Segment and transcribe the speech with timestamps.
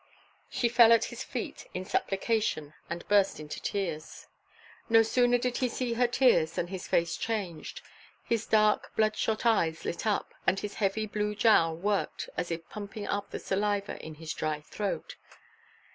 [0.49, 4.25] She fell at his feet in supplication and burst into tears.
[4.89, 7.81] No sooner did he see her tears than his face changed;
[8.23, 12.67] his dark blood shot eyes lit up, and his heavy blue jowl worked as if
[12.67, 15.17] pumping up the saliva in his dry throat.